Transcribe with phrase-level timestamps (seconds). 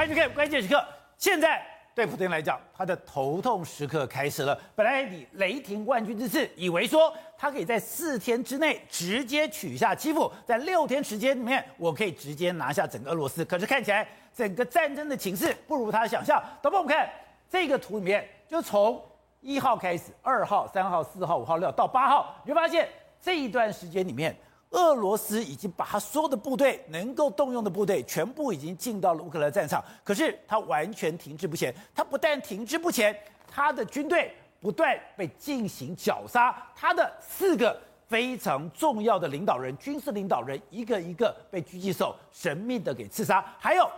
[0.00, 0.82] 欢迎收看关键时刻。
[1.18, 1.62] 现在
[1.94, 4.58] 对普丁来讲，他的头痛时刻开始了。
[4.74, 13.44] 本来以雷霆万钧之势，以为说他可以在四天之内直接取下基辅，在六天时间里面，我可以直接拿下整个俄罗斯。
[13.44, 16.42] 可是看起来整个战争的情势不如他的想象。
[16.62, 17.06] 等我们看
[17.50, 18.98] 这个图里面，就从
[19.42, 22.88] 一号开始，二号、三号、四号、五号、六到八号，你会发现
[23.20, 24.34] 这一段时间里面。
[24.70, 31.74] 俄罗斯已经把他所有的部队能够动用的部队全部已经进到了乌克兰战场，可是他完全停滞不前。
[31.94, 33.16] 他不但停滞不前，
[33.48, 43.90] 他的军队不断被进行绞杀，他的四个非常重要的领导人、军事领导人一个一个被狙击手神秘的给刺杀，还有。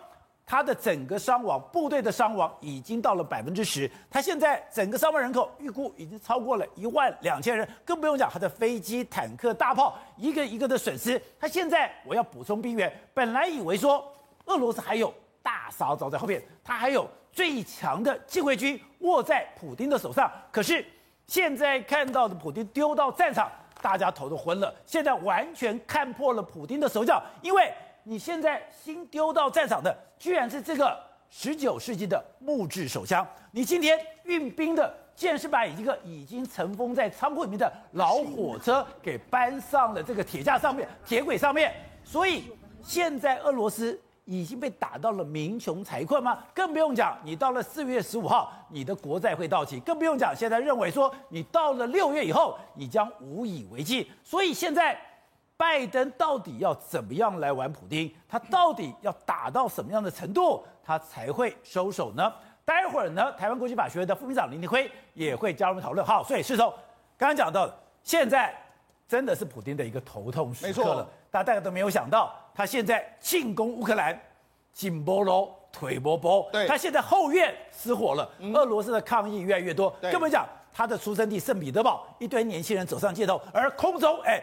[0.44, 3.90] 他的整个伤亡，部队的伤亡已经到了百分之十。
[4.10, 11.20] 他现在整个伤亡人口预估已经超过了一万两千人，更不用讲他的飞机、坦克、大炮一个一个的损失。
[11.40, 14.04] 他现在我要补充兵员，本来以为说
[14.46, 20.30] 俄罗斯还有大杀招在后面，他还有最强的禁卫军握在普丁的手上。
[20.50, 20.84] 可是
[21.26, 24.74] 现在看到的普丁丢到战场，大家头都昏了。
[24.84, 27.72] 现在完全看破了普丁的手脚，因为。
[28.04, 30.98] 你现在新丢到战场的，居然是这个
[31.30, 33.24] 十九世纪的木质手枪。
[33.52, 41.72] 你今天运兵的，竟然是把一个已经尘封在仓库里面的老火车给搬上了这个铁架上面、铁轨上面。
[42.02, 42.44] 所以
[42.82, 46.42] 现在俄罗斯已经被打到了民穷财困吗？
[46.52, 49.78] 更不用讲，你到了四月十五号，你的国债会到期。
[49.78, 54.10] 更不用讲，现在认为说你到了六月以后，你将无以为继。
[54.24, 55.00] 所以现在。
[55.62, 58.12] 拜登到底要怎么样来玩普丁？
[58.28, 62.32] 他到底要打到什么样的程度，他才会收手呢？
[62.64, 66.04] 待会儿呢，台湾国际法学院的副秘书长林立辉也会加入讨论。
[66.04, 66.74] 好，所以是说，
[67.16, 68.52] 刚刚讲到的，现在
[69.06, 71.08] 真的是普丁的一个头痛时刻了。
[71.30, 74.20] 大家大家都没有想到，他现在进攻乌克兰，
[74.72, 79.94] 紧波罗腿波波，对，他现在后院失火了，俄罗斯的抗议越来越多。
[80.10, 84.42] 更不讲他的出生地圣彼得堡，一堆年轻人走上街头，而空中，哎。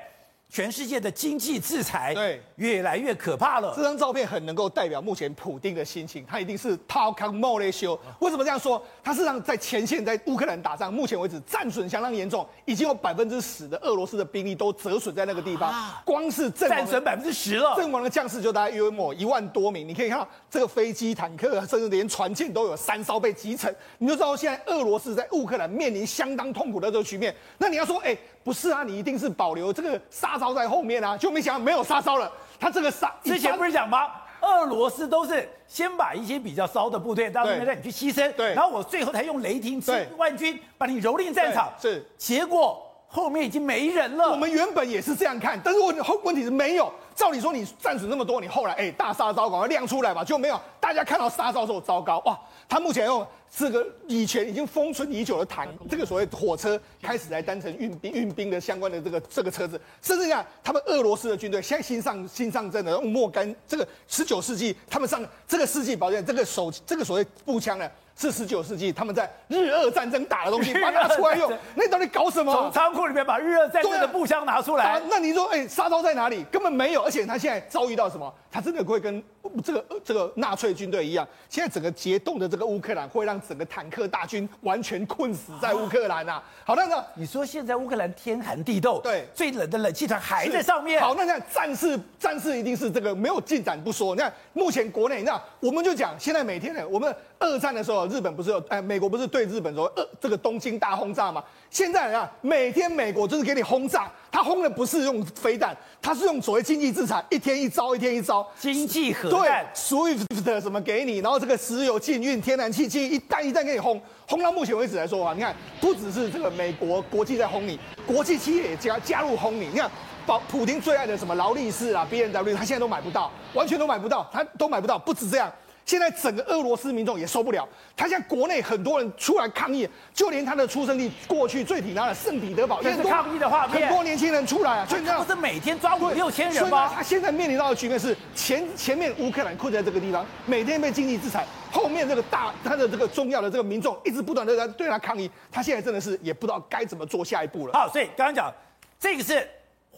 [0.49, 3.71] 全世界的经济制裁对越来越可怕了。
[3.75, 7.97] 这张照片很能够代表目前普丁的心情，他一定是掏空莫雷修。
[8.19, 8.83] 为什么这样说？
[9.03, 15.71] 他事实上在前线在乌克兰打仗，目前为止战损相当严重，已经有百分之十的俄罗斯的兵力都折损在那个地方。
[15.71, 19.87] 啊、光是阵战损百分之十了，阵亡的将士就大概约莫一万多名。
[19.87, 23.73] 你可以看到这个飞机、坦克，甚至连船舰都有三艘被击沉。
[23.99, 27.35] 你就知道现在俄罗斯在乌克兰面临相当痛苦的这个局面。
[27.59, 28.19] 那你要说，哎、欸。
[28.43, 32.31] 不是啊，你一定是保留这个杀招在后面啊，就没想到没有杀招了。
[32.59, 34.07] 他这个杀之前不是讲吗？
[34.41, 39.83] 俄罗斯都是先把一些比较骚的部队到那边让你去牺牲，对，然后我最后才用雷霆
[40.17, 41.69] 万军把你蹂躏战场。
[41.77, 44.29] 是，结果后面已经没人了。
[44.29, 46.89] 我们原本也是这样看，但是问问题是没有。
[47.13, 50.57] 照理说你战损那么多，你后来哎大杀招赶快亮出来吧，就没有。
[50.79, 52.39] 大家看到杀招之后糟糕哇，
[52.69, 53.27] 他目前用。
[53.51, 72.53] 这个以前已经封存已久的坦，这个所谓火车开始来当成运兵运兵的相关的这个这个车子，甚至讲他们俄罗斯的军队现在新上新上阵的用莫干这个十九世纪他们上这个世纪宝剑这个手这个所谓步枪呢，是十九世纪他们在日俄战争打的东西，把它拿出来用， 那你到底搞什么？
[72.53, 76.45] 从仓库里面把日俄战争的步枪拿出来，啊、那你说哎杀招在哪里？
[76.51, 78.31] 根本没有，而且他现在遭遇到什么？
[78.51, 79.21] 他真的会跟
[79.63, 83.38] 这个这个纳粹军队一样，现在整个结冻的这个乌克兰会让。
[83.47, 86.41] 整个坦克大军完全困死在乌克兰啊！
[86.63, 90.99] 好，那个你说现在乌克兰天寒地冻，对，最冷的冷气团还在上面。
[90.99, 94.15] 好，那那战事战事一定是这个没有进展不说。
[94.15, 101.41] 你看目前国内，那我们就讲现在每天呢，我们二战的时候，日本不是有哎，美国不是对日本说呃这个东京大轰炸吗？
[101.69, 119.89] 现在啊，每天美国就是给你轰炸，他轰的不是用飞弹，他是用所谓经济制裁，一天一招，一天一招，经济核弹，，SWIFT 什么给你，然后这个石油禁运、天然气禁运，一弹一弹给你轰，轰到目前为止来说啊，你看不只是这个美国国际在轰你，国际企业也加加入轰你，你看，
[120.25, 125.49] 保普丁最爱的什么劳力士啊、BMW，他现在都买不到，完全都买不到，他都买不到，不止这样。
[125.89, 136.91] 现在整个俄罗斯民众也受不了，他现在国内很多人出来抗议，就连他的出生地过去最挺他的圣彼得堡，也是抗议的画面，很多年轻人出来啊，所以他不是每天抓五六千人吗？
[136.93, 147.73] 他现在面临到的局面是前前面乌克兰困在这个地方，每天被经济制裁，后面这个大他的这个重要的这个民众一直不断的在对他抗议，他现在真的是也不知道该怎么做下一步了。
[147.73, 148.53] 好，所以刚刚讲
[148.99, 149.43] 这个是。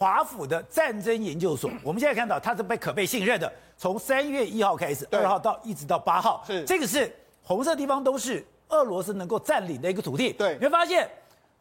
[0.02, 3.50] 华府的战争研究所，我们现在看到它是被可被信任的。
[3.76, 10.32] 从三月一号开始，二号到一直到八号，是这个是红色地方都是俄罗斯能够占领的一个土地。
[10.32, 11.08] 对，你会发现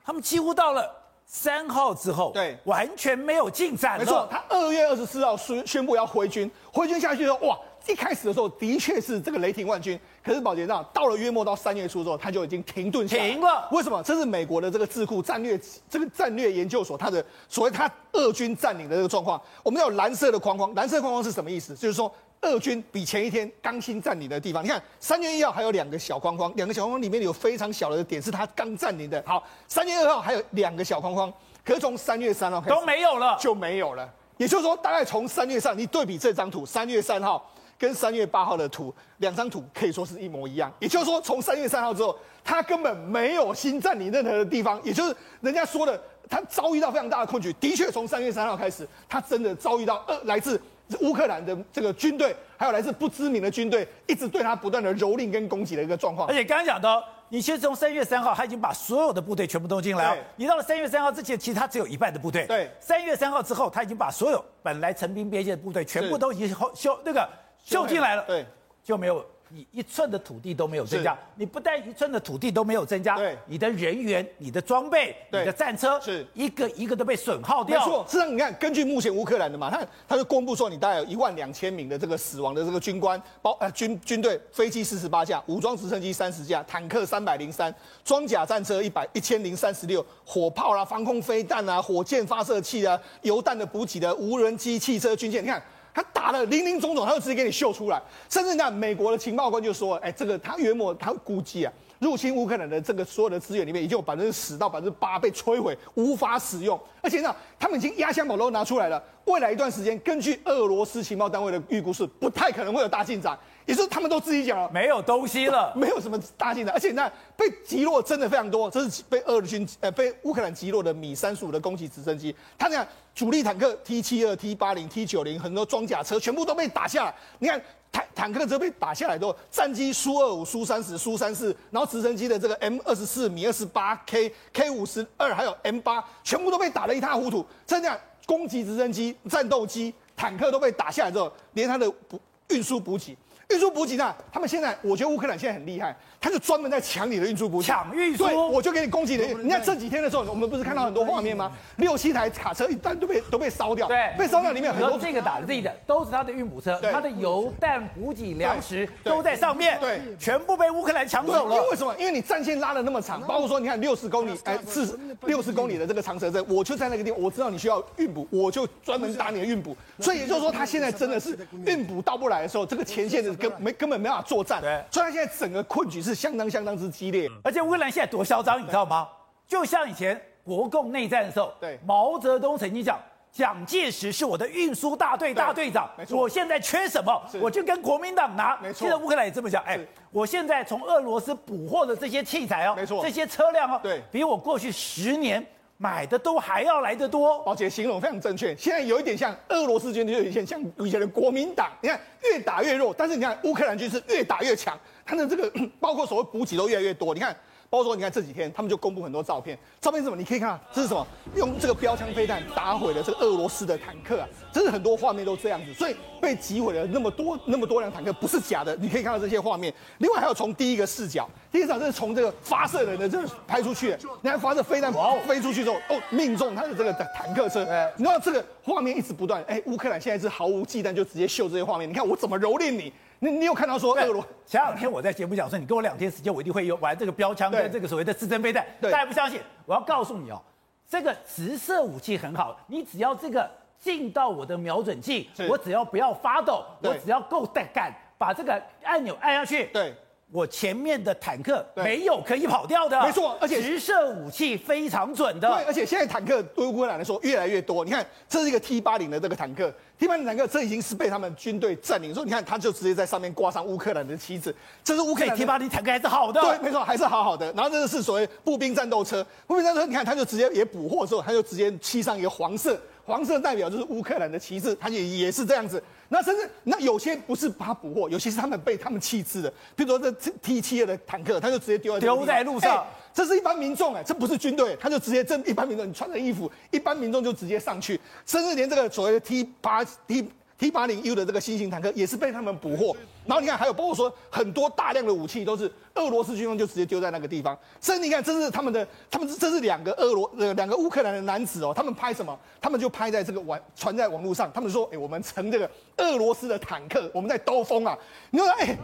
[0.04, 0.92] 他们几乎到了
[1.24, 4.04] 三号之后，对，完全没有进展了。
[4.04, 7.56] 没错，他二月二十四号宣宣布要回军，回军下去之后，哇，
[7.88, 13.30] 一开始的时候的确是这个雷霆万军，可是宝杰上到了约末到三月初之后，他就已经停顿下来。
[13.30, 13.68] 停了。
[13.72, 14.01] 为什么？
[14.04, 19.42] 这是美国的这个智库战略这个战略研究所，它的所谓它俄军占领的这个状况。
[19.63, 21.75] 我们有蓝色的框框，蓝色框框是什么意思？
[21.75, 22.13] 就是说。
[22.44, 29.24] 俄军比前一天刚新占领的地方，你看三月一号还有两个小框框，两个小框框里面有非常小的点是他刚占领的。
[29.27, 31.31] 好，三月二号还有两个小框框，
[31.63, 34.12] 可是从三月三号开始都没有了，就没有了。
[34.38, 37.48] 也就是说，大概从三月上，你对比这张图，三月三号
[37.81, 40.72] 跟三月八号的图，两张图可以说是一模一样。
[40.78, 46.00] 也就是说，从三月三号之后，他根本没有新占领任何的地方，也就是人家说的，
[46.30, 47.51] 他遭遇到非常大的困局。
[47.54, 50.62] 的确，从三月三号开始，他真的遭遇到呃来自。
[51.00, 56.27] 乌克兰的这个军队，还有来自不知名的军队，一直对他不断的蹂躏跟攻击的一个状况。
[56.27, 60.22] 而且刚刚讲到，你其实从三月三号，他已经把所有的部队全部都进来了。
[60.36, 62.45] 你到了三月三号之前，其实他只有一半的部队。
[62.45, 62.69] 对。
[62.81, 67.25] 三月三号之后，他已经把所有本来陈兵边界的部队全部都已经修那个
[67.63, 68.24] 修进来了。
[68.28, 68.46] 对。
[68.84, 69.25] 就没有。
[69.54, 77.78] 你一寸的土地都没有增加，你不但一寸的土地都没有增加，对，你的人员、你的装备、你的战车，是一个一个都被损耗掉。
[77.78, 87.75] 没错，事实上你看，根据目前乌克兰的嘛，他他就公布说，你大概有一万两千名的这个死亡的这个军官，包呃军军队飞机四十八架，武装直升机三十架，坦克三百零三，
[88.06, 95.62] 装甲战车一百一千零三十六，火炮啦、防空飞弹啊、火箭发射器啊、油弹的补给的无人机、汽车、军舰，你看。
[95.94, 98.02] 他打了林林总总，他就直接给你秀出来。
[98.30, 106.80] 甚至呢，美国的情报官就说：“哎，这个他约莫他估计啊，入侵乌克兰的这个所有的资源里面，已经有百分之十到百分之八被摧毁，无法使用。
[107.02, 109.04] 而且呢，他们已经压箱宝都拿出来了。
[109.26, 127.16] 未来一段时间，根据俄罗斯情报单位的预估，是不太可能会有大进展。”也是他们都自己讲了，没有东西了， 没有什么大进展，而且那被击落真的非常多，这是被俄军呃被乌克兰击落的米三十五的攻击直升机，他讲主力坦克 T 七二、T 八零、T 九零，很多装甲车全部都被打下来。
[127.40, 127.62] 你看
[127.92, 137.46] 坦坦克车被打下来之后，战机苏二五、苏三十、苏三四，然后直升机的这个 M 二十四、米二十八、K K 五十二，还有 M 八，全部都被打得一塌糊涂。
[137.68, 142.19] 这样攻击直升机、战斗机、坦克都被打下来之后，连他的补
[142.50, 143.18] 运输补给。
[143.51, 144.15] 运输补给站？
[144.31, 148.28] 他们现在，我觉得乌克兰现在很厉害，他就专门在抢你的运输补给，抢运输。
[148.28, 149.26] 对，我就给你攻击的。
[149.26, 151.52] 你看这几天的时候，我们不是看到很多画面吗？
[151.78, 161.56] 六七台卡车一旦都被都被烧掉，对，被烧掉，里面很多这个打自的都是他的运补车，他的油弹补给粮食都在上面，对，全部被乌克兰抢走了。
[161.56, 161.96] 因为什么？
[161.98, 169.76] 因为你战线拉的那么长，包括说你看六十公里，哎，四六十公里的这个长蛇阵，我就在那个地方，我知道你需要运补，我就专门打你的运补。
[170.00, 171.36] 所以也就是说，他现在真的是
[171.66, 174.62] 运补到不来的时候，这个前线的根没根本没法作战。
[174.62, 177.30] 对，所以他现在整个困局是相当相当之激烈。
[177.44, 179.08] 而且乌克兰现在多嚣张，你知道吗？
[179.48, 183.00] 就像以前国共内战的时候，对，毛泽东曾经讲，
[183.31, 185.90] 蒋介石是我的运输大队大队长。
[186.10, 188.58] 我现在缺什么，我就跟国民党拿。
[188.62, 189.63] 没错，现在乌克兰也这么讲。
[189.63, 189.80] 哎，
[190.12, 195.46] 我现在从俄罗斯捕获的这些器材哦，没错，这些车辆哦，对，比我过去十年。
[195.78, 198.56] 买的都还要来得多，宝姐形容非常正确。
[198.56, 201.72] 现在有一点像俄罗斯军，就有一点像以前的国民党。
[201.81, 204.80] 你看越打越弱，但是你看乌克兰军是越打越强，
[205.12, 207.13] 他的这个 包括所谓补给都越来越多。
[207.13, 207.36] 你看。
[207.69, 210.18] 包括说，你看这几天他们就公布很多照片，照片是什么？
[210.18, 211.08] 你可以看啊，这是什么？
[211.38, 214.28] 用这个标枪飞弹打毁了这个俄罗斯的坦克啊！
[214.52, 218.75] 真是很多画面都这样子，所以被击毁了那么多那么多辆坦克不是假的。
[218.75, 219.74] 你可以看到这些画面。
[220.00, 224.91] 另外还有从第一个视角，第一个视角是从这个发射人的这个拍出去，你看发射飞弹
[225.27, 227.60] 飞出去之后，哦，命中他的这个坦克车。
[227.98, 231.89] 你知道这个画面一直不断，哎，乌克兰现在是毫无忌惮就直接秀这些画面。
[231.89, 232.93] 你看我怎么蹂躏你？
[233.20, 234.25] 你你有看到说俄罗？
[234.46, 238.65] 前两天我在节目讲说，你给我两天时间，我一定会用玩这个标枪跟这个所谓的自针飞弹。
[238.81, 240.41] 大家不相信，我要告诉你哦，
[240.89, 249.65] 这个直射武器很好，你只要这个进到我的瞄准镜，我只要不要发抖，我只要够胆敢把这个按钮按下去。
[249.65, 249.93] 对。
[250.32, 255.48] 我前面的坦克没有可以跑掉的，没错，而且直射武器非常准的。
[255.50, 257.84] 对，而且现在坦克对乌克兰来说越来越多。
[257.84, 262.14] 你看，这是一个 T 八零的这个坦克，T 八零坦克这已经是被他们军队占领。
[262.14, 264.56] 所以你看，他就直接在上面挂上乌克兰的旗帜。
[264.86, 267.52] 这是乌克兰 T 八零坦克还是好的，对，没错，还是好好的。
[267.52, 272.80] 然后这个是所谓步兵战斗车，步兵战斗车，你看他就直接也捕获之后，他就直接漆上一个黄色。
[273.12, 275.84] 黄色代表就是乌克兰的旗帜，它也也是这样子。
[276.08, 279.53] 那甚至那有些不是把它捕获，有些是他们被他们弃置的。
[279.75, 282.88] 比如说这 T 七二的坦克，他就直接丢在丢在路上。
[283.13, 288.00] 这是一般民众哎，这不是军队，他就直接这一般民众，你穿着衣服，一般民众就直接上去。
[288.25, 290.25] 甚至连这个所谓的 T 八 T
[290.58, 292.96] T 八零 U 的这个新型坦克也是被他们捕获。
[293.25, 297.58] 然后你看还有包括说很多大量的武器都是俄罗斯军方就直接丢在那个地方。
[297.80, 302.38] 甚至你看，这是他们的，他们这是两个俄罗呃两个乌克兰的男子哦，他们拍什么？
[302.60, 307.98] 他们就拍在这个网传在网络上，他们说，哎，我们乘这个俄罗斯的坦克，我们在兜风啊。
[308.30, 308.78] 你说，哎。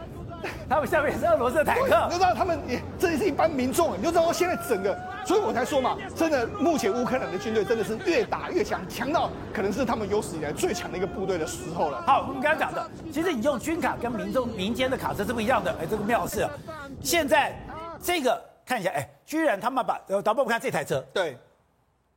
[0.70, 12.04] 他们下面也是俄罗斯的坦克，你就知道他们也这也是一般民众，你就知道现在整个，所以我才说嘛，真的目前乌克兰的军队真的是越打越强，强到可能是他们有史以来最强的一个部队的时候了。
[12.06, 16.52] 好，我们刚刚讲的，其实你用军卡跟民众民间的卡车是不一样的，哎，这个妙事、啊，
[17.02, 17.60] 现在
[18.00, 21.36] 这个看一下，哎，居然他们把呃导播我们看这台车，对，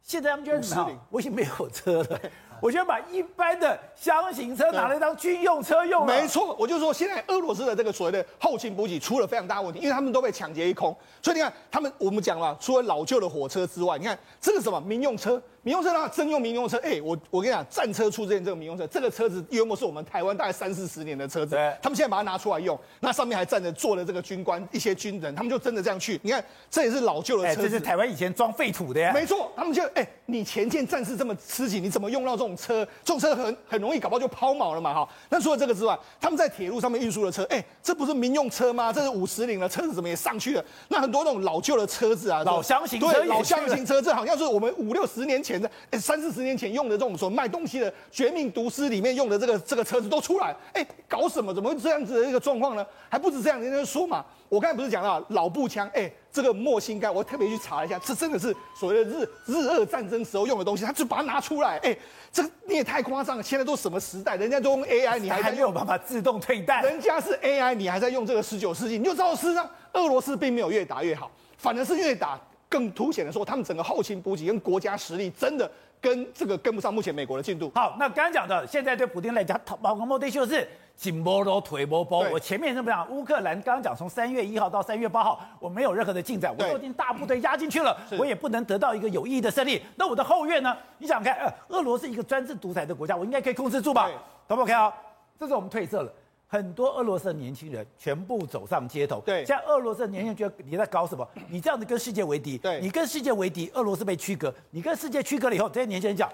[0.02, 1.00] 现在他们居然怎么样？
[1.08, 2.20] 我已经没有车了。
[2.60, 15.42] 我居然把一般的箱型车拿来当军用车用，没错，我就说现在俄罗斯的这个所谓的后勤补给出了非常大问题，因为他们都被抢劫一空，所以你看他们我们讲了，除了老旧的火车之外，你看这个什么民用车。
[15.62, 26.18] 民用车的话，真用民用车，哎、欸，我我跟你讲，战车出现这个民用车，这个车子约莫是我们台湾大概三四十年的车子，对他们现在把它拿出来用，那上面还站着坐的这个军官，一些军人，他们就真的这样去。
[26.22, 29.12] 你看，这也是老旧的车子，欸、这是台湾以前装废土的呀。
[29.12, 32.82] 没错，他们就哎、欸，你前线战士这么吃紧，你怎么用到这种车？
[33.04, 35.08] 这种车很很容易搞不好就抛锚了嘛，哈。
[35.28, 38.90] 那除了这个之外，他们在铁路上面运输的车，哎、欸，这不是民用车吗？
[38.90, 40.64] 这是五十铃的车子，怎么也上去了？
[40.88, 46.30] 那很多那种老旧的车子啊，老乡型车，对，老乡型车，这好像是我们五六十年前的，哎、欸，三四。
[46.30, 51.52] 十年前用的这种说卖东西的《绝命毒师》里面用的这个这个车子都出来，哎，搞什么？
[51.52, 52.86] 怎么会这样子的一个状况呢？
[53.08, 55.90] 还不止这样，人家说嘛，我刚才不是讲到老步枪？
[55.92, 61.96] 哎，这个莫辛盖，我特别去查了一下，这真的是所谓的日日俄战争时候用的东西，他就把它拿出来，哎，
[62.32, 63.42] 这个你也太夸张了！
[63.42, 64.36] 现在都什么时代？
[64.36, 66.82] 人家都用 AI，你还还没有办法自动退弹？
[66.84, 68.96] 人家是 AI，你还在用这个十九世纪？
[68.96, 71.28] 你就知道事实上俄罗斯并没有越打越好，
[71.58, 72.40] 反而是越打
[72.70, 75.70] 更凸显的说，他们整个后勤补给跟国家实力真的。
[76.02, 77.70] 跟这个跟不上目前美国的进度。
[77.74, 82.26] 好，那刚刚讲的，现在对普京来讲，包括莫迪就是紧波罗腿波波。
[82.32, 89.82] 我前面这么讲，乌克兰刚刚讲从三月一号到三月八号，我没有任何的进展，我都已经大部队压进去了，我也不能得到一个有意义的胜利。
[89.96, 90.74] 那我的后院呢？
[90.96, 94.08] 你想看，呃，俄罗斯一个专制独裁的国家，我应该可以控制住吧？
[94.48, 94.64] 懂不懂？
[94.64, 94.90] 看啊，
[95.38, 96.10] 这是我们褪色了。
[96.52, 99.22] 很多俄罗斯的年轻人全部走上街头。
[99.24, 101.26] 对，现在俄罗斯的年轻人觉得你在搞什么？
[101.48, 102.58] 你这样子跟世界为敌。
[102.58, 104.52] 对，你跟世界为敌，俄罗斯被区隔。
[104.72, 106.28] 你跟世界区隔了以后，这些年轻人讲。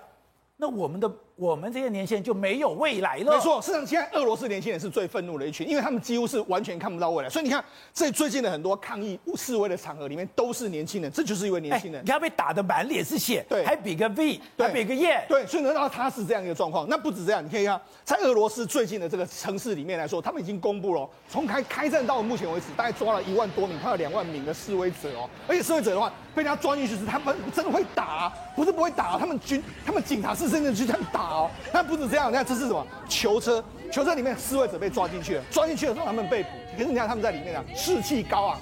[0.57, 1.07] 那我们的
[1.37, 3.33] 我们这些年轻人就没有未来了。
[3.33, 7.29] 没错，事实上现在俄罗斯年轻人是最愤怒的一群，因为他们几乎是完全看不到未来。
[7.29, 7.63] 所以你看，
[7.93, 12.03] 这最近的很多抗议示威的场合里面都是年轻人，这就是一位年轻人。
[12.03, 16.89] 你看被打的满脸是血，对，还比个 V，还比个耶，对，所以呢，然后他是这样一个状况。
[16.89, 25.29] 那不止这样，你可以看，在俄罗斯最近的这个城市里面来说，他们已经公布了，从开开战到目前为止，大概抓了一万多名，快要两万名的示威者哦。
[25.47, 31.26] 而且示威者的话，被人家抓进去是他们真的会打啊，不是不会打，他们军他们警察是真的去这样打。
[31.27, 32.87] 好，那不止这样，你看这是什么？
[33.09, 38.59] 囚车，囚车里面示威者被抓进去了，抓进去的时候他们被捕，可是你看他们在里面啊，士气高昂。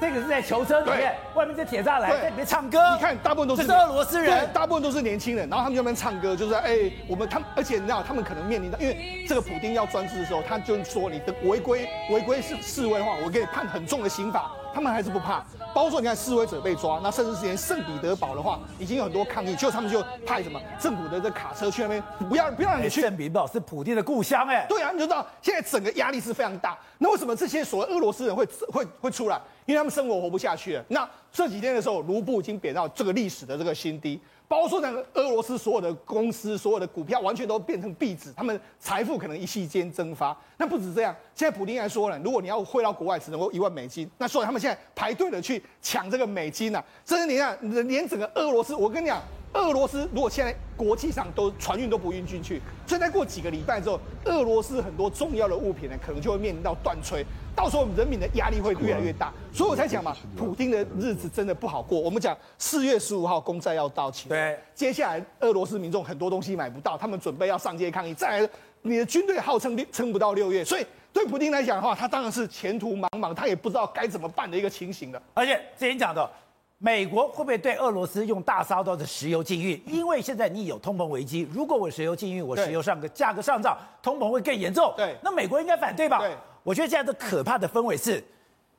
[0.00, 2.78] 这个是在囚车里面，外面这铁栅栏在里面唱歌。
[2.94, 6.76] 你看，大部分都是，是俄罗斯人，大部分都是年轻人，然后他们就在那边唱歌，就是哎，
[7.08, 15.44] 我们他们，而且你知道，他们可能面临到，因为这个普丁要专制的时候，他就说你的违规违规是示威的话，我给你判很重的刑罚，他们还是不怕。
[15.74, 23.00] 包括说你看示威者被抓，那甚至是连圣彼得堡的话，已经有很多抗议，就他们就派什么政府的这卡车去那边，不要不要让你去。
[23.00, 26.78] 圣彼得堡是普京的故乡，哎，对啊，你就知道现在整个压力是非常大。
[26.98, 29.40] 那为什么这些所谓俄罗斯人会会会出来？
[29.66, 30.84] 因为他们生活活不下去了。
[30.88, 40.36] 那这几天的时候，卢布已经贬到这个历史的这个新低，包括说那个俄罗斯所有的公司、所有的股票，完全都变成废纸，他们财富可能一息间蒸发。
[40.56, 44.10] 那不止这样，现在普丁还说了，如果你要汇到国外，只能够一万美金。
[44.16, 46.84] 那所以他们现在排队的去抢这个美金呐、啊。
[47.04, 49.20] 甚至你看，连整个俄罗斯，我跟你讲，
[49.54, 57.24] 俄罗斯如果现在国际上都船运都不运进去，所以再过几个礼拜之后，俄罗斯很多重要的物品呢，可能就会面临到断炊。
[57.56, 61.98] 到时候人民的压力会越来越大，所以我才讲嘛，普京的日子真的不好过。
[61.98, 68.14] 我们讲四月十五号公债要到期，对，接下来俄罗斯民众很多东西买不到，他们准备要上街抗议。
[68.14, 68.48] 再来，
[68.82, 75.20] 你的军队号称撑不到六月，所以对普京来讲的话，他当然是前途茫茫，他也不知道该怎么办的一个情形了。
[75.34, 76.30] 而且之前讲的，
[76.78, 79.80] 美国会不会对俄罗斯用大杀刀的石油禁运？
[79.84, 84.94] 因为现在你有通膨危机，如果我石油禁运，我石油上个价格上涨，通膨会更严重。
[84.96, 86.20] 对，那美国应该反对吧？
[86.20, 86.36] 对。
[86.62, 88.22] 我觉得现在的可怕的氛围是，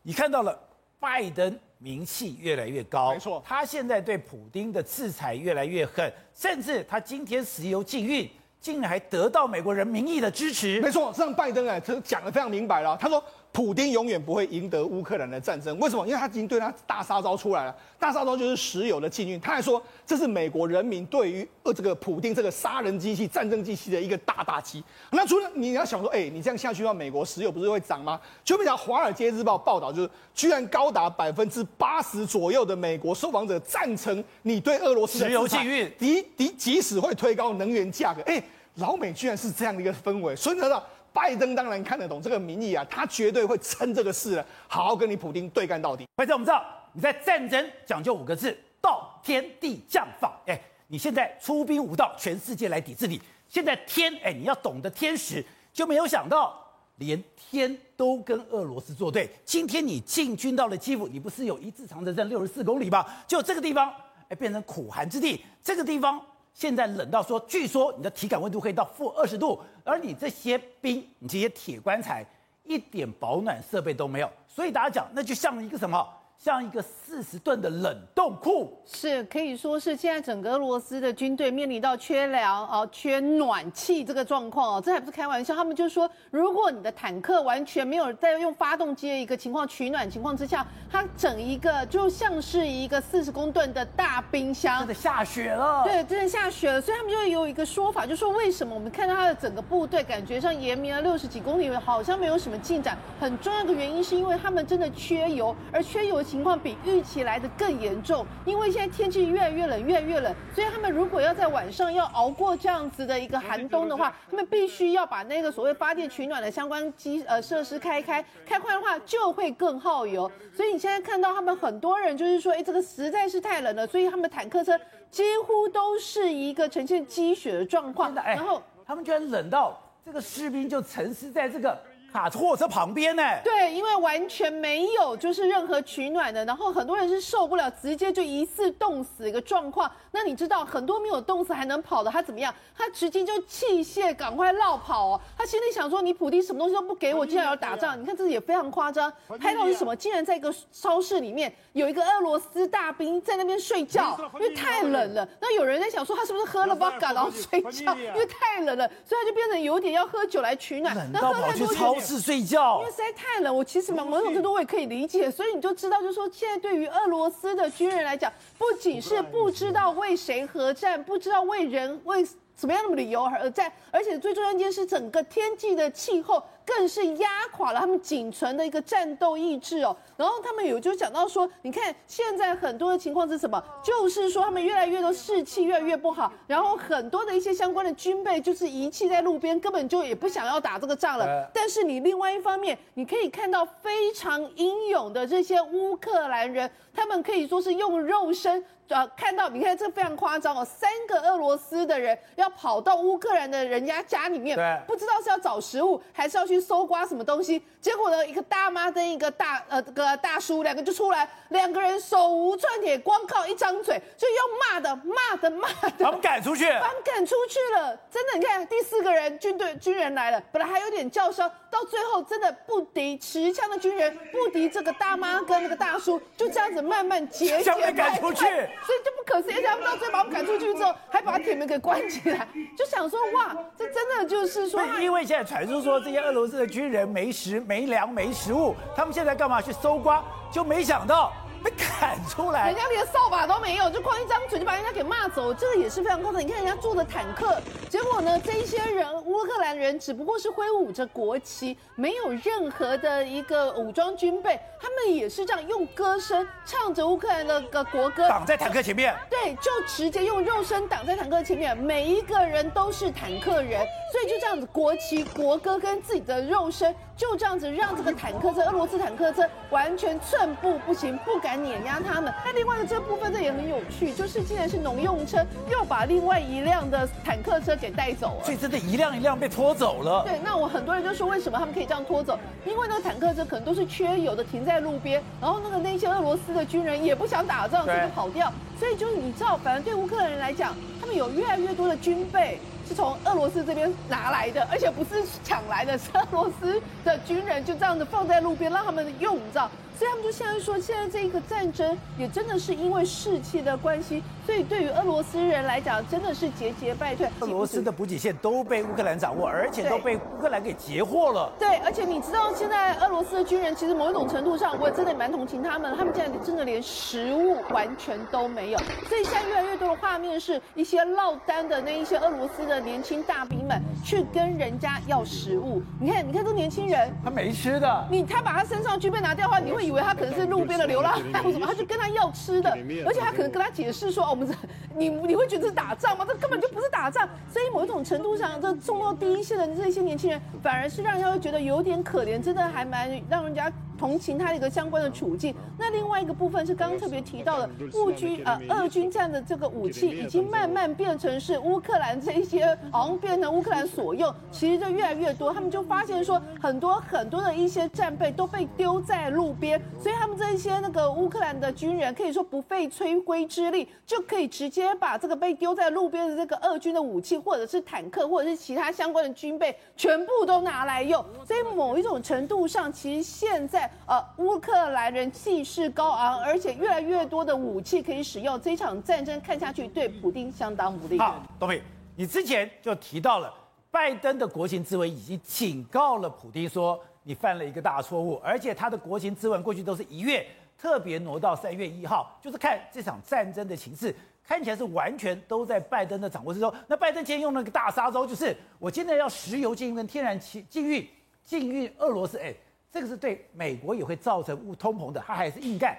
[0.03, 0.57] 你看到了
[0.99, 8.29] 拜登名气越来越高，没错，他现在对普丁的制裁越来越狠，甚至他今天石油禁运
[8.61, 15.77] 竟然还得到美国人民意的支持，没错，让拜登哎，他讲的非常明白了，他说普丁永远不会赢得乌克兰的战争。
[15.79, 16.05] 为什么？
[16.05, 19.39] 因为他已经对他大杀招出来了，大杀招就是石油的禁运。
[19.39, 24.83] 他还说这是美国人民对于呃这个普丁这个杀人机器、战争机器的一个大打击。
[25.11, 28.21] 那除了你要想说，哎，你这样下去的话，美国石油不是会涨吗？
[28.43, 38.41] 就比如《华尔街日报》报道，就是居然高达百分之八十左右的美国受访者赞成你对俄罗斯的石油禁运，即即即使会推高能源价格，哎。
[38.75, 46.05] 老美居然是这样的一个氛围，所以呢，拜登当然看得懂这个民意啊，他绝对会趁这个事了，好好跟你普丁对干到底。
[46.15, 46.63] 反正我们知道
[46.93, 50.39] 你在战争讲究五个字：道、天、地、将、法。
[50.45, 53.19] 哎，你现在出兵无道，全世界来抵制你。
[53.47, 56.55] 现在天，哎，你要懂得天时，就没有想到
[56.97, 59.29] 连天都跟俄罗斯作对。
[59.43, 63.05] 今天你进军到了基辅，你不是有一字长城在六十四公里吗？
[63.27, 63.91] 就这个地方，
[64.29, 65.43] 哎，变成苦寒之地。
[65.63, 66.21] 这个地方。
[66.53, 72.25] 现在冷到说，据说你的体感温度可以到负二十度，而你这些冰，你这些铁棺材，
[72.63, 76.07] 一点保暖设备都没有，所以大家讲，那就像一个什么？
[76.41, 85.53] 像一个四十吨的冷冻库，是可以说是现在整个俄罗斯的军队面临到缺粮啊、缺暖气这个状况哦，这还不是开玩笑。
[85.53, 95.83] 他们就说，如果你的坦克完全没有在用发动机的一个情况取暖情况之下，它整一个就像是一个四十公吨的大冰箱，真的下雪了。
[95.83, 96.79] 对，真的下雪了。
[96.79, 102.97] 所以他们就有一个说法，就说为什么我们看到他的整个部队感觉上延绵了六十几公里，好像没有什么进展。
[103.19, 106.23] 很重要的原因是因为他们真的缺油，而缺油。
[106.29, 120.31] 情况比预期来的更严重，因为现在天气越来越冷，越来越冷，所以他们如果要在晚上要熬过这样子的一个寒冬的话，他们必须要把那个所谓发电取暖的相关机呃设施开开，开快的话就会更耗油。
[120.53, 128.13] 所以你现在看到他们很多人就是说，哎，这个实在是太冷了，所以他们坦克车几乎都是一个呈现积雪的状况。
[128.13, 131.75] 然后他们居然冷到这个士兵就沉思在这个。
[132.11, 133.23] 卡货车旁边呢？
[133.43, 139.89] 对，因为完全没有就是任何取暖的，然后很多人是受不了，直接就疑似冻死一个状况。
[140.11, 142.53] 那你知道很多没有冻死还能跑的，他怎么样？
[142.75, 145.21] 他直接就弃械，赶快落跑哦。
[145.37, 147.99] 他心里想说：你普丁什么东西都不给我，竟然要打仗？
[147.99, 149.11] 你看这也非常夸张。
[149.39, 149.95] 拍到是什么？
[149.95, 155.27] 竟然在一个超市里面有一个俄罗斯大兵在那边睡觉，因为太冷了。
[155.39, 157.95] 那有人在想说他是不是喝了 vodka 然后睡觉？
[157.95, 160.95] 因为太冷了，所以他就变成有点要喝酒来取暖。
[161.11, 163.55] 那喝太多超市睡觉，因为实在太冷。
[163.55, 176.43] 我其实某种程度我也可以理解，所以你就知道，就是说现在对于俄罗斯的军人来讲，不仅是不知道为谁而战，不知道为人为什么样的理由而战，而且最重要一件事，整个天气的气候。
[176.69, 179.95] 更是压垮了他们仅存的一个战斗意志哦。
[180.15, 183.61] 然后他们有就讲到说，你看现在很多的情况是什么？
[183.83, 191.49] 就是说他们越来越多士气越来越不好，然后很多的一些相关的军备就是遗弃在路边，根本就也不想要打这个仗了。
[191.51, 198.63] 但是你另外一方面，你可以看到非常英勇的这些乌克兰人，他们可以说是用肉身。
[198.89, 207.61] 呃，看到你看这非常夸张哦，三个俄罗斯的人要跑到乌克兰的人家家里面，不知道是要找食物还是要去搜刮什么东西。
[207.81, 215.67] 结果呢，一个大妈跟一个大呃这个大叔两个就出来，两个人手无寸铁，光靠一张嘴就用骂的骂的骂
[215.97, 217.97] 的，把我 们赶出去，把我们赶出去了。
[218.11, 228.39] 真的，你看第四个人军队军人来了，本来还有点叫嚣，到最后真的不敌持枪的军人，不敌这个大妈跟那个大叔，就这样子慢慢节节 赶出去。
[228.39, 240.23] 所以就不可思议，而且他们到最后把我们赶出去之后，还把铁门给关起来，就想说哇，这真的就是说，因为现在传说说这些俄罗斯的军人没食、没粮、没食物，他们现在干嘛去搜刮？
[240.51, 241.31] 就没想到。
[241.59, 246.41] 被砍出来，人家连扫把都没有，就光一张嘴就把人家给骂走，这个也是非常夸张。
[246.41, 259.15] 你看人家坐的坦克，结果呢，这一些人乌克兰人只不过是挥舞着国旗，没有任何的一个武装军备，他们也是这样用歌声唱着乌克兰的个国歌，挡在坦克前面。
[259.29, 266.95] 对，就直接用肉身挡在坦克前面，每一个人都是坦克人，所以就这样子，国旗、国歌跟自己的肉身。
[267.19, 272.33] 就这样子让这个坦克车，俄罗斯坦克车完全寸步不行，不敢碾压他们。
[272.45, 280.23] 那另外的这部分这也很有趣，就是既然是农用车，又把另外一辆的坦克车给带走了，所以真的一辆一辆被拖走了。
[280.23, 282.39] 对，那我很多人就说，为什么他们可以这样拖走？
[282.65, 288.49] 因为那个坦克车可能都是缺油的，停在路边，然后那个那些俄罗斯的军人也不想打仗，所以就跑掉。
[288.79, 292.61] 所以就是你知道，反正对乌克兰人来讲，他们有越来越多的军备。
[292.89, 299.69] 是从俄罗斯这边拿来的，而且不是抢来的，是俄罗斯的军人就这样子放在路边让他们用，你知道？
[299.99, 307.27] 所以他们就现在说，现在这一个战争也真的是因为士气的关系，所以对于俄罗斯人来讲，真的是节节败退。
[307.41, 311.51] 俄罗斯的补给线都被乌克兰掌握，而且都被乌克兰给截获了。
[311.59, 318.79] 对，而且你知道，现在俄罗斯的军人其实某一种程度上，我真的蛮同情他们，他们现在真的连食物完全都没有。
[319.09, 325.81] 所以现在越来越多的画面是一些落单的那一些俄罗斯的年轻大兵们去跟人家要食物。
[325.99, 329.88] 你看，你看这年轻人，他没吃的，你他把他身上军备拿掉的话，你会。
[329.89, 332.69] 以为他可能是路边的流浪汉或什么，他就跟他要吃的，
[333.05, 334.53] 而且他可能跟他解释说：“哦，我们这
[334.95, 336.23] 你你会觉得是打仗吗？
[336.27, 343.71] 这根本就不是打仗。”所以某一种程度上，这送到第一线的这些年轻人，反而是让人家会觉得有点可怜，真的还蛮让人家。
[343.99, 345.53] 同情他的一个相关的处境。
[345.77, 354.33] 那另外一个部分是刚刚特别提到的，乌军呃，俄军战的这个武器已经慢慢变成是乌克兰这一些，好像变成乌克兰所用。
[354.51, 371.23] 其实就越来越多，他们就发现说，很多很多的一些战备都被丢在路边，所以他们这一些那个乌克兰的军人可以说不费吹灰之力，就可以直接把这个被丢在路边的这个俄军的武器，或者是坦克，或者是其他相关的军备，全部都拿来用。
[371.45, 373.88] 所以某一种程度上，其实现在。
[374.05, 378.59] 呃，乌克兰人气势高昂，而且越来越多的武器可以使用。
[378.59, 381.19] 这场战争看下去，对普丁相当不利。
[381.19, 381.79] 好，东平，
[382.15, 383.53] 你之前就提到了，
[383.91, 390.43] 拜登的国情咨文已经警告了普丁说，你犯了一个大错误，而且他的国情咨文过去都是一月，
[390.75, 396.73] 特别挪到三月一号，就是看这场战争的情势，看起来是完全都在拜登的掌握之中。
[396.87, 401.07] 那拜登今天用了个大杀招，就是我现在要石油禁运跟天然气禁运，
[401.43, 402.51] 禁运俄罗斯，哎。
[402.91, 405.97] 这个是对美国也会造成物通膨的，他还是硬干。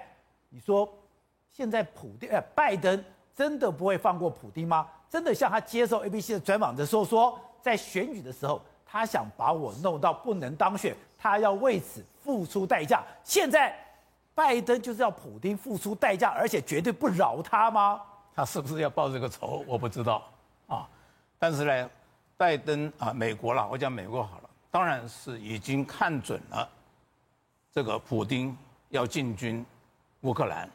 [0.49, 0.87] 你说
[1.51, 3.03] 现在普丁呃拜登
[3.35, 4.87] 真的不会放过普丁吗？
[5.09, 13.03] 真的像他接受 ABC 的专访的时候说，在选举的时候他想把我弄到不能当选，他要为此付出代价。
[13.23, 13.73] 现在
[14.33, 18.01] 拜登就是要普丁付出代价，而且绝对不饶他吗？
[18.33, 19.63] 他是不是要报这个仇？
[19.67, 20.23] 我不知道
[20.67, 20.87] 啊。
[21.37, 21.89] 但是呢，
[22.37, 26.69] 拜登啊，美国了，我讲美国好了，当然是已经看准了。
[27.73, 28.55] 这个普丁
[28.89, 29.65] 要进军
[30.21, 30.69] 乌克兰，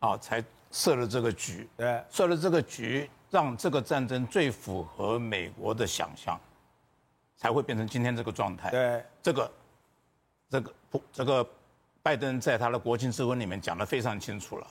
[0.00, 6.38] 啊，才设了这个局，对，设了这个局，让这个战争最符合美国的想象，
[7.36, 8.70] 才会变成今天这个状态。
[8.70, 9.52] 对，这个，
[10.50, 11.46] 这个普这个
[12.02, 14.66] 拜登在他的国情咨文里面讲得非常清楚了，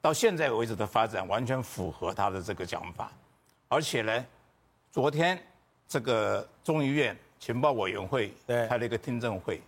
[0.00, 3.10] 到现在为止的发展完全符合他的这个讲法，
[3.66, 4.26] 而且呢，
[4.92, 5.36] 昨天
[5.88, 9.60] 这个众议院情报委员会开了一个听证会。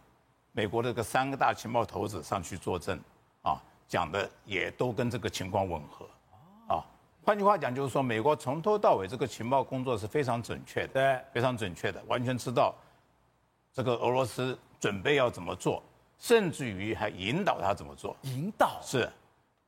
[0.58, 2.98] 美国的这个三个大情报头子上去作证，
[3.42, 6.04] 啊，讲的也都跟这个情况吻合，
[6.66, 6.84] 啊，
[7.24, 12.74] 换句话讲就是说，美国从头到尾这个情报工作是非常准确的，对，非常准确的，完全知道
[13.72, 15.80] 这个俄罗斯准备要怎么做，
[16.18, 18.16] 甚至于还引导他怎么做。
[18.22, 19.08] 引导是，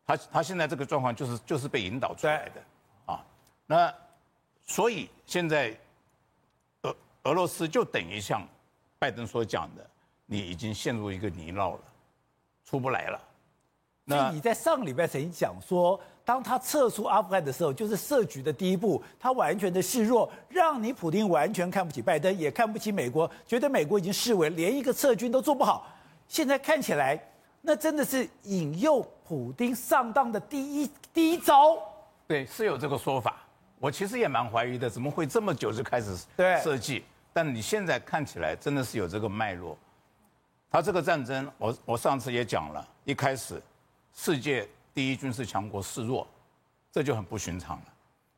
[0.05, 2.63] 他他现在这个状况就是就是被引导出来的，
[3.07, 3.25] 啊，
[3.65, 3.95] 那
[4.67, 5.73] 所以现在
[6.83, 8.45] 俄俄罗斯就等于像
[8.99, 9.89] 拜登所讲的。
[10.33, 11.81] 你已经陷入一个泥淖了，
[12.65, 13.21] 出不来了。
[14.05, 25.89] 那你在上个礼拜曾经讲说，当他撤出阿富汗的时候，就是设局的第一步，他完全的示弱，让你普丁完全看不起拜登，也看不起美国，觉得美国已经视为，连一个撤军都做不好。
[26.29, 27.21] 现在看起来，
[27.61, 31.77] 那真的是引诱普丁上当的第一第一招。
[32.29, 33.43] 对，是有这个说法。
[33.81, 36.17] 我其实也蛮怀疑的，怎么会这么久就开始
[36.63, 37.05] 设计？
[37.33, 39.77] 但你现在看起来，真的是有这个脉络。
[40.71, 43.61] 他这个战争，我我上次也讲了，一开始
[44.15, 46.25] 世界第一军事强国示弱，
[46.93, 47.85] 这就很不寻常了。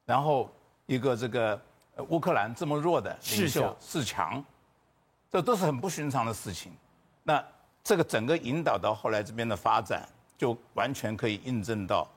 [0.07, 0.51] 然后
[0.87, 1.61] 一个这个
[2.09, 4.42] 乌克兰这么弱的领袖示强，
[5.31, 6.73] 这都是很不寻常的事情。
[7.23, 7.45] 那
[7.85, 12.09] 这个整个引导到后来这边的发展，就完全可以印证到，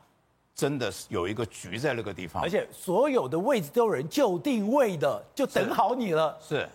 [0.56, 6.38] 真的是有一个局在那个地方，而且所有的位置都有人就定位的，就等好你了。
[6.42, 6.70] 是，是，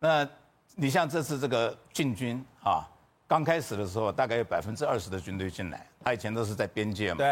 [0.00, 0.28] 那。
[0.74, 2.88] 你像这次这个进军啊，
[3.26, 7.18] 刚开始的时候大概有百分之二十的军队进来，他以前都是在边界嘛。
[7.18, 7.26] 对。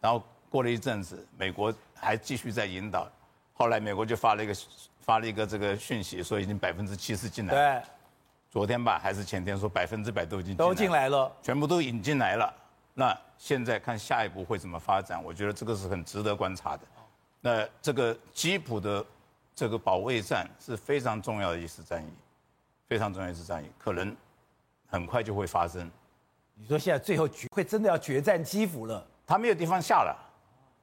[0.00, 3.10] 然后过了一阵子，美国还继续在引导，
[3.52, 4.54] 后来美国就发了一个
[5.00, 7.54] 发了一个这个讯息，说已经百分之七十进来。
[7.54, 7.88] 对。
[8.50, 12.54] 昨天吧，还是前天说百分之百都已经都进来了，全部都引进来了。
[12.94, 15.20] 那现在看下一步会怎么发展？
[15.24, 16.82] 我觉得这个是很值得观察的。
[17.40, 19.04] 那这个基辅的
[19.56, 22.06] 这个保卫战是非常重要的一次战役。
[22.86, 24.14] 非常重要一次战役，可能
[24.86, 25.90] 很快就会发生。
[26.54, 29.04] 你说现在最后决会真的要决战基辅了？
[29.26, 30.16] 他没有地方下了，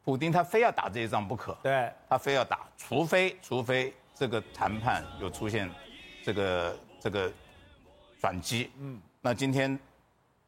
[0.03, 1.57] 普丁他非要打这一仗不可。
[1.63, 5.69] 对，他非要打，除非除非这个谈判有出现
[6.23, 7.31] 这个这个
[8.19, 8.71] 转机。
[8.79, 9.79] 嗯，那今天，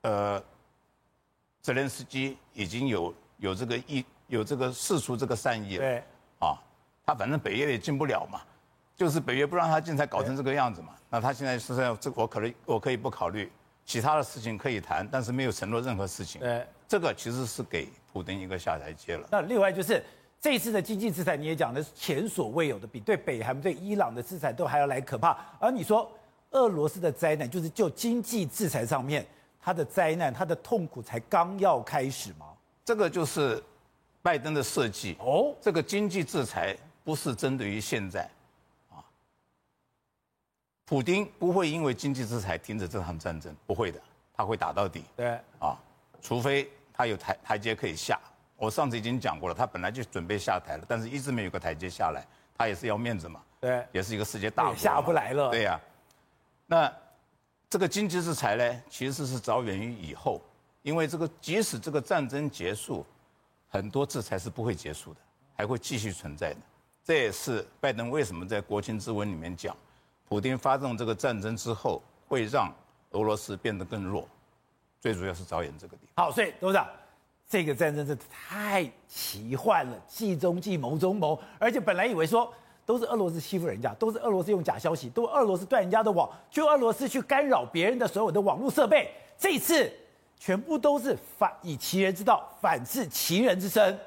[0.01, 0.43] 呃，
[1.61, 5.79] 泽连斯基已经有有这个意有这个释出这个善意了。
[5.79, 6.03] 对，
[6.39, 6.59] 啊，
[7.05, 8.41] 他反正北约也进不了嘛，
[8.95, 10.89] 就是北约不让他进才搞成这个样子嘛。
[11.09, 13.51] 那他现在是在，这我可能我可以不考虑，
[13.85, 16.41] 其他的事情可以谈，但是没有承诺任何事情。
[16.41, 19.27] 对，这个其实是给普丁一个下台阶了。
[19.31, 20.03] 那另外就是
[20.39, 25.37] 这一次的经济制裁，你也讲的是前所未有的，比对北韩、对伊朗的制裁都还要来可怕。
[25.59, 26.11] 而你说
[26.51, 29.25] 俄罗斯的灾难，就是就经济制裁上面，
[29.61, 32.47] 它的灾难、它的痛苦才刚要开始吗？
[32.85, 33.63] 这个就是
[34.21, 35.55] 拜登的设计哦。
[35.61, 38.29] 这个经济制裁不是针对于现在。
[40.85, 43.99] 普丁不会因为经济制裁停止这场战争，不会的，
[44.33, 45.03] 他会打到底。
[45.15, 45.77] 对，啊，
[46.21, 48.19] 除非他有台台阶可以下。
[48.57, 52.25] 我上次已经讲过了，他本来就准备下台了，但是一直没有个台阶下来，
[52.57, 53.41] 他也是要面子嘛。
[53.59, 55.49] 对，也是一个世界大国，下不来了。
[55.49, 55.81] 对呀、啊，
[56.67, 56.93] 那
[57.69, 60.41] 这个经济制裁呢，其实是着眼于以后，
[60.81, 63.05] 因为这个即使这个战争结束，
[63.69, 65.19] 很多制裁是不会结束的，
[65.55, 66.59] 还会继续存在的。
[67.03, 69.75] 这也是拜登为什么在国情咨文里面讲。
[70.27, 72.73] 普丁发动这个战争之后，会让
[73.11, 74.27] 俄罗斯变得更弱，
[74.99, 76.25] 最主要是着眼这个地方。
[76.25, 76.87] 好，所以董事长，
[77.47, 82.51] 这个战争真的太奇幻了，计中计，谋中谋，而且本来以为说
[82.85, 89.91] 都是俄罗斯欺负人家，都是俄罗斯用假消息，都是俄罗斯断人家的网，就俄罗斯去干扰别人的所有的网络设备，这一次
[90.39, 93.99] 全部都是反以其人之道反制其人之身。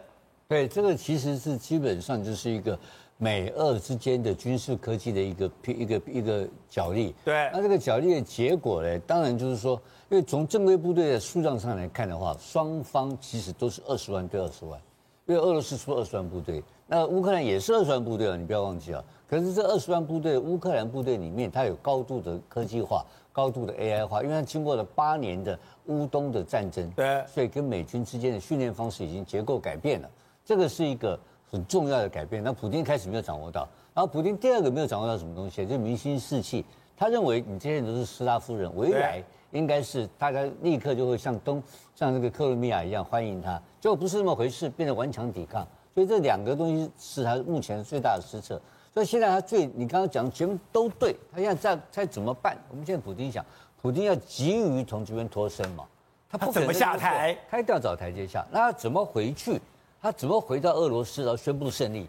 [0.49, 2.77] 对，这个其实是基本上就是一个。
[3.19, 8.99] 美俄之间的军事科技的一个一个一个角力，对，那这个角力的结果呢？
[9.07, 14.79] 当然就是说，因为从正规部队的数量上来看的话，双方其实都是二十万对二十万，
[15.25, 19.03] 因为俄罗斯出二十万部队，那乌克兰也是二十万部队啊，你不要忘记啊。
[19.27, 23.03] 可是这二十万部队，乌克兰部队里面，它有高度的科技化、
[23.33, 30.11] 高度的 AI 化，因为它经过了八年的乌东的战争，对，所以跟美军之间的训练方式已经结构改变了，
[30.45, 31.19] 这个是一个。
[31.51, 36.65] 很重要的改变，那普京开始没有掌握到，然后普京第二个没有掌握到什么东西，就是民心士气。
[36.97, 41.63] 他认为你这些人都是斯拉夫人，未来应该是大家立刻就会像东
[41.95, 45.67] 像这个克罗米亚一样欢迎他，结果不是那么回事，变得顽强抵抗。
[45.95, 48.61] 所以这两个东西是他目前最大的失策。
[48.93, 52.57] 所以现在他最你刚刚讲的全部都对，他现在在在怎么办？
[52.71, 53.45] 我们现在普京想，
[53.81, 55.85] 普京要急于从这边脱身嘛，
[56.31, 59.61] 他不怎么下台，他一定要找台阶下，那他怎么回去？
[60.07, 62.09] 他怎么回到俄罗斯然后宣布胜利？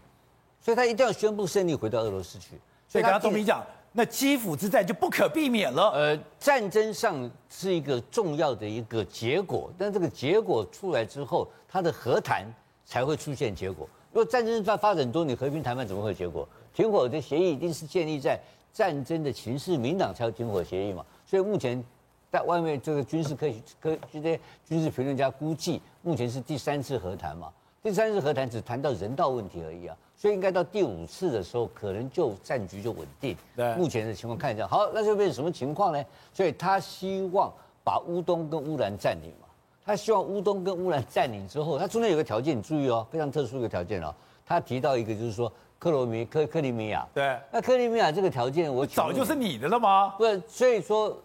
[0.62, 2.50] 所以他一定要宣布胜利回到俄罗斯去。
[2.88, 5.90] 所以刚刚东明讲，那基辅之战就不可避免了。
[5.90, 12.46] 呃，战争上是一个重要的一个结果，但这个结果出来之后，他的和谈
[12.86, 13.90] 才会出现结果。
[14.12, 16.48] 如果战争在发展中，你和平谈判怎么会有结果？
[16.76, 18.40] 停火的协议一定是建立在
[18.72, 21.04] 战争的情势明朗才有停火协议嘛。
[21.26, 21.84] 所以目前
[22.32, 27.52] 在外面这个军事科学科这些军事评论家估计，目前是第三次和谈嘛。
[27.84, 33.36] 第三次和谈只谈到人道问题而已啊，所以应该到第五次的时候，可能就战局就稳定。
[33.56, 36.04] 对，目前的情况看一下，好，那就变成什么情况呢？
[36.34, 39.48] 所以他希望把乌东跟乌兰占领嘛，
[39.86, 44.14] 他希望乌东跟乌兰占领之后，他中间有个条件，你注意哦，非常特殊的条件哦，
[44.46, 45.52] 他提到一个就是说。
[45.80, 50.16] 克罗米克克里米亚，对，那克里米亚这个条件，我早就是你的了吗？
[50.18, 51.16] 不是，所以说，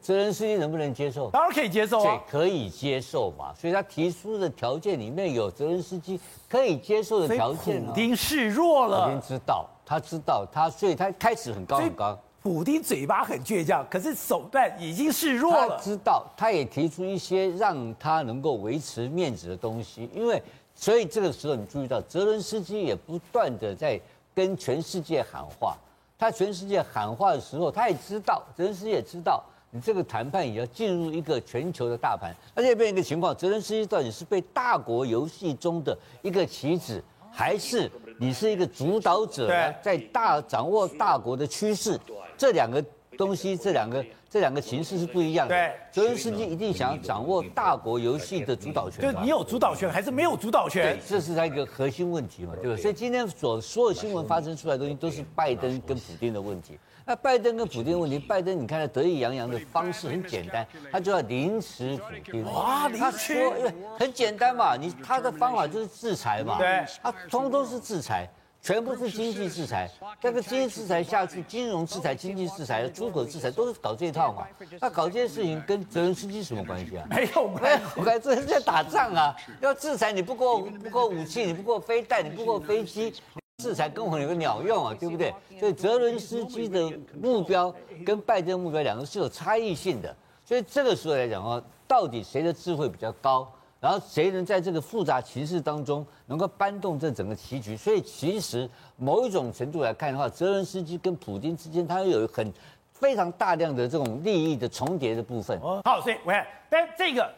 [0.00, 1.28] 泽连斯基能不能接受？
[1.30, 3.52] 当然可以接受啊，可以接受嘛。
[3.54, 7.84] 所以他提出的条件里面有泽连斯基可以接受的条件。
[7.84, 12.16] 普丁示弱了，普丁知道，他知道他，所以他开始很高很高。
[12.40, 15.76] 普丁嘴巴很倔强，可是手段已经示弱了。
[15.76, 20.40] 他知道，他也提出一些让他能够维持面子的东西，因为。
[20.80, 24.00] 所以这个时候，你注意到泽伦斯基也不断的在
[24.32, 25.76] 跟全世界喊话。
[26.16, 32.32] 他全世界喊话的时候，他也知道，泽伦斯基也知道，你这个谈判也要进入一个全球的大盘。
[32.54, 39.48] 那这边一个情况，泽伦斯基到底是被大国游戏中的一个棋子，还是你是一个主导者，
[39.82, 41.98] 在大掌握大国的趋势？
[42.36, 42.80] 这两个
[43.16, 44.04] 东西，这两个。
[44.30, 45.54] 这两个形式是不一样的。
[45.54, 49.00] 对，泽连斯基一定想要掌握大国游戏的主导权。
[49.00, 50.96] 就是你有主导权还是没有主导权？
[50.96, 52.76] 对，这是他一个核心问题嘛，对不对？
[52.76, 56.78] 所以今天所所有新闻发生出来的东西都是拜登跟普京的问题。
[57.06, 62.44] 那拜登跟普京的问题，拜登你看他得意洋洋的方式很简单，他就要凌迟普丁。
[62.44, 63.54] 哇，他说，
[63.98, 66.58] 很简单嘛，你他的方法就是制裁嘛。
[66.58, 68.28] 对，他通通是制裁。
[68.68, 74.46] 全部是经济制裁，这个经济制裁下去，金融制裁、经济制裁、出口制裁，都是搞这一套嘛。
[74.78, 77.06] 那搞这些事情跟泽连斯基什么关系啊？
[77.08, 79.34] 没有关系，我看这是在打仗啊！
[79.62, 83.10] 要制裁你不够不够武器，你不够飞弹，你不够飞机。
[83.56, 85.34] 制裁跟我有个鸟用啊，对不对？
[85.58, 90.14] 所以泽伦斯基的目标跟拜登目标两个是有差异性的。
[90.44, 93.50] 所以这个时候来讲啊，到底谁的智慧比较高？
[93.80, 97.76] 然后谁能在这个复杂情势当中能够搬动这整个棋局？
[97.76, 102.52] 所以其实某一种程度来看的话，泽伦斯基跟普京之间，他有很
[102.92, 105.58] 非常大量的这种利益的重叠的部分。
[105.60, 107.32] 哦好，所以我看，但这个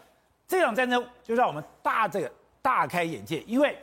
[0.49, 3.77] 这场战争就让我们大这个大开眼界，因为。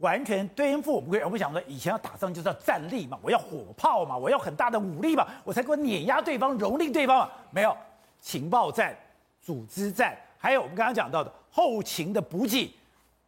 [0.00, 7.30] 完全颠覆我们，我们想说，以前要打仗就是要战力嘛，我要火炮嘛，我要很大的武力嘛，我才给我碾压对方、蹂躏对方嘛。
[7.50, 7.76] 没有，
[8.18, 8.96] 情报战、
[9.42, 12.72] 组织战，还有我们刚刚讲到的后勤的补给，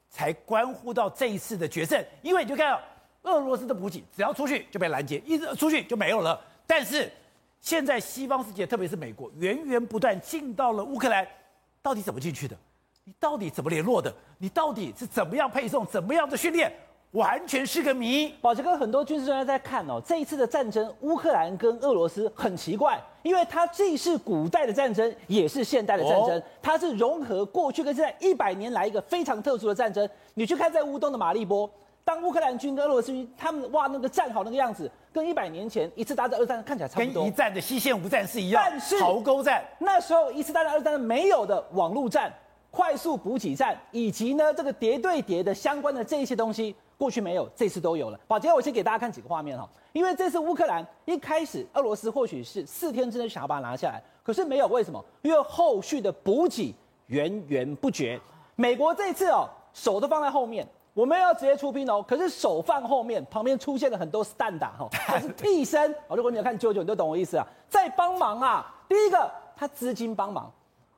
[0.08, 2.02] 才关乎到这一次的决胜。
[2.22, 2.80] 因为你就看到
[3.24, 6.40] 俄罗斯的补给，只要出去就被拦截，一直出去就没有了。
[6.66, 7.12] 但是
[7.60, 11.28] 现在西方世界，特别是美国，源源不断进到了乌克兰，
[11.82, 12.56] 到底怎么进去的？
[13.04, 14.14] 你到底怎么联络的？
[14.38, 16.72] 你到底是怎么样配送、怎么样的训练？
[17.12, 18.28] 完全是个谜。
[18.40, 30.08] 宝杰哥，很多军事专家在看哦，这一次的战争，乌克兰跟俄罗斯很奇怪，因为它既是古代的战争，也是现代的战争，它是融合过去跟现在一百年来一个非常特殊的战争。
[30.34, 31.70] 你去看在乌东的马利波，
[32.02, 38.64] 当乌克兰军跟俄罗斯军他们哇那个战壕那个样子，跟一百年前一次大战、二战看起来差不多，跟一战的西线无战事一样。
[38.66, 42.32] 但是壕沟战那时候一次大战、二战没有的网络战。
[42.74, 48.20] 快速补给站以及呢这个叠对叠的相关的这一些东西，过去没有，这次都有了。
[48.28, 55.04] 好，接下来我先给大家看几个画面哈，因为这次乌克兰一开始俄罗斯或许是四天之内想要把它拿下来，可是没有，为什么？
[55.22, 56.74] 因为后续的补给
[57.06, 58.20] 源源不绝。
[58.54, 65.92] 美国这次哦手都放在后面，我们要直接出兵哦，可是手放后面，旁边出现了很多 stand 哈， 它是替身。
[66.08, 68.74] 哦，如果你要看啾啾，你就懂我意思啊，在帮忙啊。
[68.88, 70.52] 第一个，他资金帮忙。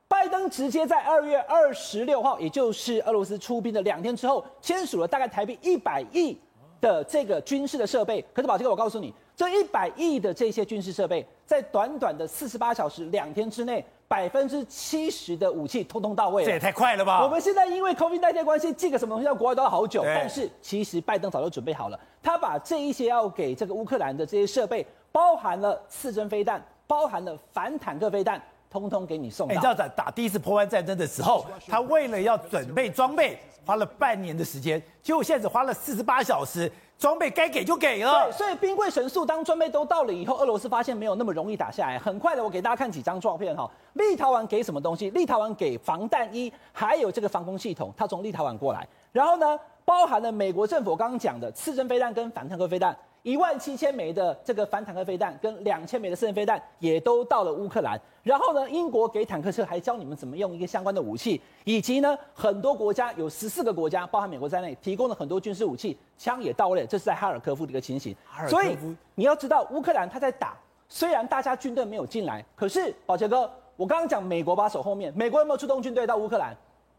[0.08, 6.38] 拜登直接在二月二十六号，也就是俄罗斯出兵的两天之后，签署了大概台币一百亿
[6.80, 8.24] 的这个军事的设备。
[8.32, 16.44] 可是宝杰哥，我告诉你，这一百亿的这些军事设备，在短短的四十八小时两天之内，百分之七十的武器通通到位。
[16.44, 17.22] 这也太快了吧！
[17.24, 20.02] 我们现在因为 COVID-19 关系，寄个什么东西到国外都要好久。
[20.04, 28.40] 但是其实拜登早就准备好了，他把这一些要给这个乌克兰的这些设备，包含了刺针飞弹，包含了反坦克飞弹。
[28.80, 29.54] 通通给你送到。
[29.54, 38.24] 你知道在打第一次波湾战争的时候，他为了要准备装备，花了半年的时间，结果现在只花了四十八小时，装备该给就给了。
[38.24, 41.98] 对，所以兵贵神速，当装备都到了以后，俄罗斯发现没有那么容易打下来。
[41.98, 43.70] 很快的，我给大家看几张照片哈。
[43.94, 45.08] 立陶宛给什么东西？
[45.10, 48.86] 立陶宛给防弹衣，还有这个防空系统，它从立陶宛过来。
[49.12, 52.96] 然后呢，包含了美国政府我刚刚讲的刺针飞弹跟反坦克飞弹。
[53.24, 57.98] 一万七千枚的这个反坦克飞弹跟两千枚的刺针飞弹也都到了乌克兰。
[58.22, 66.86] 然后呢，英国给坦克车，还教你们怎么用一个相关的武器，以及呢，很多国家有十四个国家，包含美国在内，提供了很多军事武器，枪也到位。
[66.86, 68.14] 这是在哈尔科夫的一个情形。
[68.46, 68.76] 所以
[69.14, 70.54] 你要知道，乌克兰他在打，
[70.86, 76.54] 虽然大家军队没有进来，可是宝杰哥，我刚刚讲美国把守后面，美国有没有出动军队到乌克兰？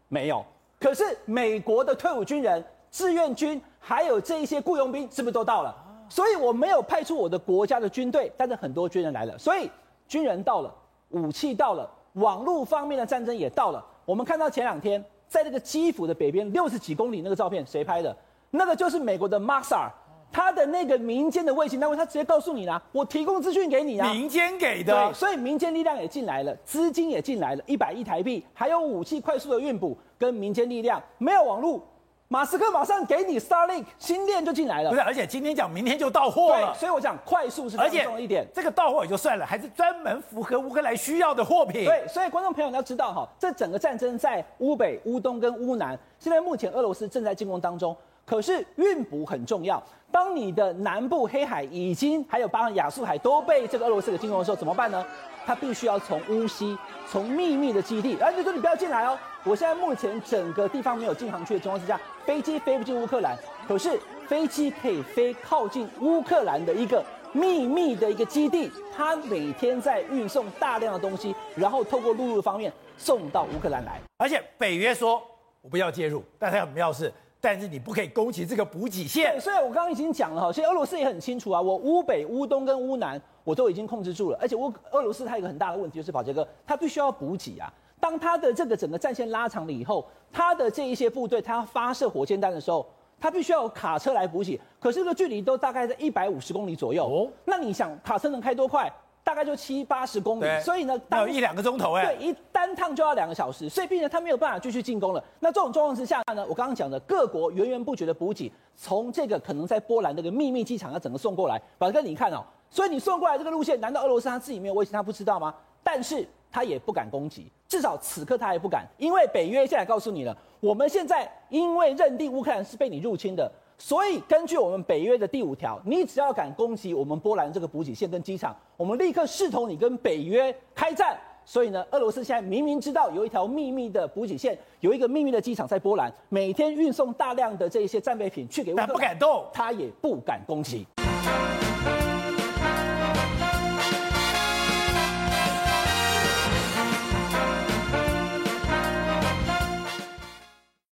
[0.08, 0.44] 没有。
[0.80, 5.85] 可是美国的退伍军人、志愿军，还有这一些雇佣兵，是不是都到了？
[6.08, 9.36] 所以我没有派出我的国家的军队，但是很多军人来了。
[9.38, 9.70] 所以
[10.06, 10.72] 军人到了，
[11.10, 13.84] 武器到了，网络方面的战争也到了。
[14.04, 18.16] 我们看到前两天在那个基辅的北边六十几公里那个照片，谁拍的？
[18.50, 19.90] 那个就是美国的 Maxar，
[20.30, 24.94] 他的那个民间的卫星单位，他直接告诉你啦，我提供资讯给你啊，民间给的。
[24.94, 31.82] 对，所以民间力量也进来了，资金也进来了，一百亿台币，还有武器快速的运补跟民间力量，没有网络。
[32.28, 38.44] 马斯克马上给你 Starlink 新链就进来了，不是，而且今天讲明天就到货了，所以我讲快速是非常重要一点。
[38.52, 41.84] 这个到货也就算了，还是专门符合乌克兰需要的货品。
[41.84, 47.96] 对，所以观众朋友你要知道哈，这整个战争在乌北、乌东跟乌南，现在目前俄罗斯正在进攻当中。
[48.24, 55.06] 可是运补很重要，当你的南部黑海已经还有包括亚速海都被这个俄罗斯给进攻的时候，怎么办呢？
[55.46, 56.76] 他必须要从乌西，
[57.08, 59.16] 从秘密的基地，而且说你不要进来哦。
[59.44, 63.36] 我现在目前整个地方没有禁航区的情况之下，飞机飞不进乌克兰，
[63.68, 74.00] 可是飞机可以飞靠近乌克兰的一个秘密的一个基地，它每天在运送大量的东西，然后透过陆路方面送到乌克兰来。
[74.18, 75.22] 而且北约说
[75.62, 79.40] 我不要介入，但它很妙是，但是你不可以攻击这个补给线。
[79.40, 87.72] 所以我刚刚已经讲了哈，其实俄罗斯也很清楚啊，我乌北、乌东跟乌南我都已经控制住了，而且我俄罗斯它有一个很大的问题就是宝杰哥，它必须要补给啊。
[88.00, 92.84] 当它的这个整个战线拉长了以后，它的这一些部队，它要发射火箭弹的时候，
[93.20, 94.60] 它必须要有卡车来补给。
[94.80, 97.04] 可是这个距离都大概在一百五十公里左右。
[97.06, 98.92] 哦，那你想卡车能开多快？
[99.22, 105.24] 大概就七八十公里，所以呢，要有一两个钟头哎，对，一单趟就要两个小时，所以并且他没有办法继续进攻了。
[105.40, 115.54] 那这种状况之下呢，我刚刚讲的各国源源不绝的补给，从这个可能在波兰那个秘密机场要整个送过来，宝哥你看哦，所以你送过来这个路线，难道俄罗斯他自己没有威胁，他不知道吗？
[115.82, 123.50] 但是他也不敢攻击，至少此刻他也不敢，因为北约现在告诉你了，我们现在因为认定乌克兰是被你入侵的。
[123.78, 131.18] 所以，根据我们北约的第五条，你只要敢攻击我们波兰这个补给线跟机场，我们立刻视同你跟北约开战。
[131.44, 140.86] 所以呢，俄罗斯现在明明知道有一条秘密的补给线，有一个秘密的机场在波兰，每天运送大量的这些战备品去给乌克兰，但不敢动，他也不敢攻击。